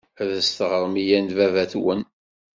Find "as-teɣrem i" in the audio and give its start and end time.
0.39-1.03